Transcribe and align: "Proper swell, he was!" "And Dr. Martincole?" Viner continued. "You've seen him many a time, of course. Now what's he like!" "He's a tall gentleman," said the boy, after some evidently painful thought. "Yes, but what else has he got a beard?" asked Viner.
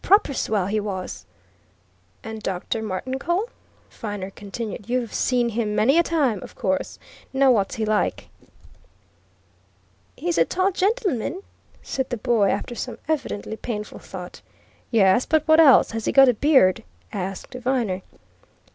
"Proper 0.03 0.33
swell, 0.33 0.65
he 0.65 0.79
was!" 0.79 1.27
"And 2.23 2.41
Dr. 2.41 2.81
Martincole?" 2.81 3.49
Viner 3.91 4.31
continued. 4.31 4.89
"You've 4.89 5.13
seen 5.13 5.49
him 5.49 5.75
many 5.75 5.99
a 5.99 6.01
time, 6.01 6.41
of 6.41 6.55
course. 6.55 6.97
Now 7.31 7.51
what's 7.51 7.75
he 7.75 7.85
like!" 7.85 8.29
"He's 10.17 10.39
a 10.39 10.45
tall 10.45 10.71
gentleman," 10.71 11.43
said 11.83 12.09
the 12.09 12.17
boy, 12.17 12.49
after 12.49 12.73
some 12.73 12.97
evidently 13.07 13.55
painful 13.57 13.99
thought. 13.99 14.41
"Yes, 14.89 15.27
but 15.27 15.47
what 15.47 15.59
else 15.59 15.91
has 15.91 16.05
he 16.05 16.11
got 16.11 16.29
a 16.29 16.33
beard?" 16.33 16.83
asked 17.13 17.53
Viner. 17.53 18.01